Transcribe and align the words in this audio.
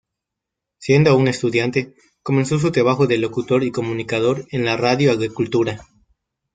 Siendo 0.79 1.11
aún 1.11 1.27
estudiante, 1.27 1.93
comenzó 2.23 2.57
su 2.57 2.71
trabajo 2.71 3.05
de 3.05 3.19
locutor 3.19 3.61
y 3.63 3.69
comunicador 3.69 4.47
en 4.49 4.65
la 4.65 4.75
Radio 4.75 5.11
Agricultura. 5.11 5.85